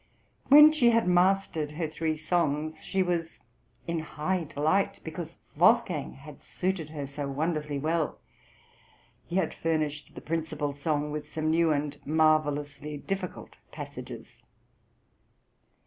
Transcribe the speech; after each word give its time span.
When 0.47 0.71
she 0.71 0.89
had 0.89 1.07
mastered 1.07 1.73
her 1.73 1.87
three 1.87 2.17
songs 2.17 2.83
she 2.83 3.03
was 3.03 3.39
"in 3.85 3.99
high 3.99 4.45
delight, 4.45 4.99
because 5.03 5.37
Wolfgang 5.55 6.13
had 6.13 6.41
suited 6.41 6.89
her 6.89 7.05
so 7.05 7.27
wonderfully 7.29 7.77
well." 7.77 8.19
He 9.27 9.35
had 9.35 9.53
furnished 9.53 10.15
the 10.15 10.21
principal 10.21 10.73
song 10.73 11.11
with 11.11 11.27
some 11.29 11.51
new 11.51 11.71
and 11.71 11.99
marvellously 12.03 12.97
difficult 12.97 13.57
passages. 13.71 14.37